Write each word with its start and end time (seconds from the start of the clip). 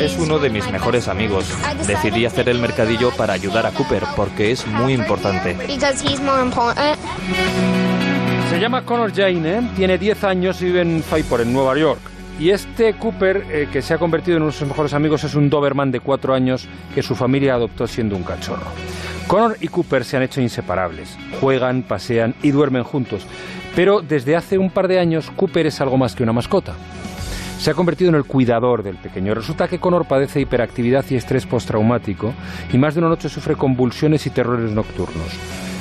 es 0.00 0.18
uno 0.18 0.38
de 0.38 0.48
mis 0.48 0.70
mejores 0.70 1.08
amigos. 1.08 1.46
Decidí 1.86 2.24
hacer 2.24 2.48
el 2.48 2.58
mercadillo 2.58 3.10
para 3.10 3.34
ayudar 3.34 3.66
a 3.66 3.70
Cooper 3.70 4.02
porque 4.16 4.50
es 4.50 4.66
muy 4.66 4.94
importante. 4.94 5.56
Se 8.48 8.58
llama 8.58 8.84
Connor 8.84 9.12
Jane, 9.14 9.58
¿eh? 9.58 9.70
tiene 9.76 9.98
10 9.98 10.24
años 10.24 10.60
y 10.62 10.66
vive 10.66 10.80
en 10.80 11.02
Fairport, 11.02 11.42
en 11.42 11.52
Nueva 11.52 11.76
York. 11.76 12.00
Y 12.38 12.50
este 12.50 12.94
Cooper, 12.94 13.44
eh, 13.50 13.68
que 13.70 13.82
se 13.82 13.92
ha 13.92 13.98
convertido 13.98 14.38
en 14.38 14.42
uno 14.44 14.52
de 14.52 14.58
sus 14.58 14.66
mejores 14.66 14.94
amigos, 14.94 15.22
es 15.24 15.34
un 15.34 15.50
Doberman 15.50 15.92
de 15.92 16.00
4 16.00 16.34
años 16.34 16.66
que 16.94 17.02
su 17.02 17.14
familia 17.14 17.54
adoptó 17.54 17.86
siendo 17.86 18.16
un 18.16 18.22
cachorro. 18.22 18.66
Connor 19.26 19.58
y 19.60 19.68
Cooper 19.68 20.04
se 20.04 20.16
han 20.16 20.22
hecho 20.22 20.40
inseparables. 20.40 21.16
Juegan, 21.40 21.82
pasean 21.82 22.34
y 22.42 22.50
duermen 22.50 22.82
juntos. 22.82 23.26
Pero 23.76 24.00
desde 24.00 24.34
hace 24.34 24.58
un 24.58 24.70
par 24.70 24.88
de 24.88 24.98
años, 24.98 25.30
Cooper 25.36 25.66
es 25.66 25.80
algo 25.80 25.98
más 25.98 26.16
que 26.16 26.22
una 26.22 26.32
mascota. 26.32 26.74
Se 27.60 27.70
ha 27.70 27.74
convertido 27.74 28.08
en 28.08 28.14
el 28.14 28.24
cuidador 28.24 28.82
del 28.82 28.96
pequeño. 28.96 29.34
Resulta 29.34 29.68
que 29.68 29.78
Connor 29.78 30.06
padece 30.06 30.40
hiperactividad 30.40 31.04
y 31.10 31.16
estrés 31.16 31.44
postraumático 31.44 32.32
y 32.72 32.78
más 32.78 32.94
de 32.94 33.00
una 33.00 33.10
noche 33.10 33.28
sufre 33.28 33.54
convulsiones 33.54 34.26
y 34.26 34.30
terrores 34.30 34.70
nocturnos. 34.70 35.28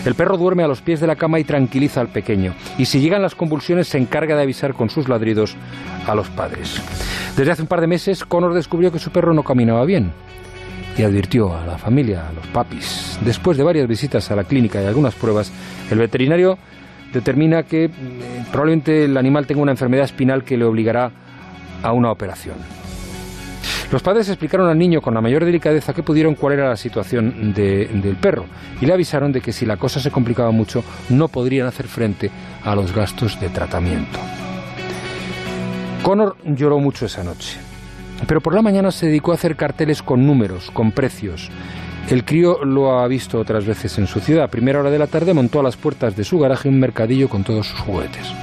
El 0.06 0.14
perro 0.14 0.38
duerme 0.38 0.64
a 0.64 0.68
los 0.68 0.82
pies 0.82 1.00
de 1.00 1.08
la 1.08 1.16
cama 1.16 1.40
y 1.40 1.46
tranquiliza 1.46 2.02
al 2.02 2.10
pequeño. 2.10 2.54
Y 2.78 2.84
si 2.84 3.00
llegan 3.00 3.22
las 3.22 3.34
convulsiones 3.34 3.88
se 3.88 3.98
encarga 3.98 4.36
de 4.36 4.42
avisar 4.44 4.74
con 4.74 4.90
sus 4.90 5.08
ladridos 5.08 5.56
a 6.06 6.16
los 6.16 6.28
padres. 6.28 6.82
Desde 7.38 7.54
hace 7.54 7.62
un 7.62 7.70
par 7.70 7.80
de 7.80 7.88
meses, 7.88 8.26
Connor 8.26 8.54
descubrió 8.54 8.92
que 8.92 9.00
su 9.00 9.12
perro 9.12 9.34
no 9.34 9.44
caminaba 9.44 9.86
bien 9.86 10.12
y 10.98 11.04
advirtió 11.04 11.58
a 11.58 11.66
la 11.66 11.78
familia, 11.78 12.28
a 12.28 12.34
los 12.34 12.46
papis. 12.48 13.18
Después 13.24 13.58
de 13.58 13.64
varias 13.64 13.88
visitas 13.88 14.30
a 14.32 14.36
la 14.36 14.44
clínica 14.44 14.84
y 14.84 14.86
algunas 14.86 15.16
pruebas, 15.16 15.50
el 15.90 16.00
veterinario 16.00 16.58
determina 17.14 17.64
que 17.64 17.86
eh, 17.86 17.92
probablemente 18.52 19.06
el 19.06 19.16
animal 19.16 19.48
tenga 19.48 19.62
una 19.62 19.72
enfermedad 19.72 20.04
espinal 20.04 20.44
que 20.44 20.58
le 20.58 20.66
obligará 20.66 21.29
a 21.84 21.94
una 21.94 22.12
operación. 22.12 22.58
Los 23.92 24.04
padres 24.04 24.30
explicaron 24.30 24.70
al 24.70 24.78
niño 24.78 25.02
con 25.02 25.16
la 25.16 25.22
mayor 25.22 25.44
delicadeza 25.44 25.94
que 25.94 26.04
pudieron 26.04 26.36
cuál 26.36 26.54
era 26.54 26.70
la 26.70 26.78
situación 26.78 27.54
del 27.54 28.18
perro 28.22 28.46
y 28.80 28.86
le 28.86 28.94
avisaron 28.94 29.32
de 29.32 29.42
que 29.42 29.52
si 29.52 29.66
la 29.66 29.78
cosa 29.78 30.00
se 30.00 30.12
complicaba 30.12 30.52
mucho 30.52 30.84
no 31.10 31.28
podrían 31.28 31.66
hacer 31.66 31.88
frente 31.88 32.30
a 32.64 32.76
los 32.76 32.94
gastos 32.94 33.40
de 33.40 33.50
tratamiento. 33.50 34.20
Connor 36.04 36.38
lloró 36.46 36.80
mucho 36.80 37.08
esa 37.08 37.24
noche, 37.24 37.58
pero 38.28 38.42
por 38.42 38.54
la 38.54 38.62
mañana 38.62 38.92
se 38.92 39.08
dedicó 39.08 39.32
a 39.32 39.36
hacer 39.36 39.56
carteles 39.56 40.04
con 40.04 40.26
números, 40.26 40.70
con 40.72 40.92
precios. 40.92 41.50
El 42.10 42.26
crío 42.26 42.64
lo 42.64 43.00
ha 43.00 43.08
visto 43.08 43.40
otras 43.40 43.66
veces 43.66 43.98
en 43.98 44.08
su 44.08 44.20
ciudad. 44.20 44.46
A 44.46 44.48
primera 44.50 44.80
hora 44.80 44.90
de 44.92 45.00
la 45.00 45.08
tarde 45.08 45.34
montó 45.34 45.60
a 45.60 45.64
las 45.64 45.78
puertas 45.78 46.16
de 46.16 46.24
su 46.24 46.40
garaje 46.40 46.70
un 46.70 46.80
mercadillo 46.80 47.28
con 47.28 47.44
todos 47.44 47.68
sus 47.68 47.80
juguetes. 47.80 48.34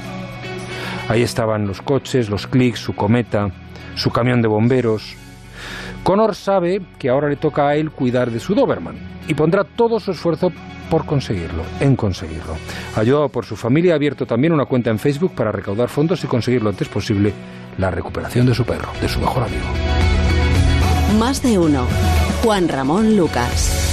Ahí 1.09 1.21
estaban 1.21 1.67
los 1.67 1.81
coches, 1.81 2.29
los 2.29 2.47
clics, 2.47 2.79
su 2.79 2.95
cometa, 2.95 3.49
su 3.95 4.11
camión 4.11 4.41
de 4.41 4.47
bomberos, 4.47 5.15
Connor 6.07 6.35
sabe 6.35 6.81
que 6.97 7.09
ahora 7.09 7.27
le 7.27 7.35
toca 7.35 7.67
a 7.67 7.75
él 7.75 7.91
cuidar 7.91 8.31
de 8.31 8.39
su 8.39 8.55
Doberman 8.55 8.95
y 9.27 9.33
pondrá 9.33 9.65
todo 9.65 9.99
su 9.99 10.11
esfuerzo 10.11 10.53
por 10.89 11.05
conseguirlo, 11.05 11.63
en 11.81 11.97
conseguirlo. 11.97 12.55
Ayudado 12.95 13.27
por 13.27 13.43
su 13.43 13.57
familia, 13.57 13.91
ha 13.91 13.95
abierto 13.97 14.25
también 14.25 14.53
una 14.53 14.65
cuenta 14.65 14.89
en 14.89 14.99
Facebook 14.99 15.33
para 15.35 15.51
recaudar 15.51 15.89
fondos 15.89 16.23
y 16.23 16.27
conseguir 16.27 16.63
lo 16.63 16.69
antes 16.69 16.87
posible 16.87 17.33
la 17.77 17.91
recuperación 17.91 18.45
de 18.45 18.55
su 18.55 18.63
perro, 18.63 18.89
de 19.01 19.09
su 19.09 19.19
mejor 19.19 19.43
amigo. 19.43 19.65
Más 21.19 21.43
de 21.43 21.57
uno. 21.57 21.85
Juan 22.41 22.69
Ramón 22.69 23.17
Lucas. 23.17 23.86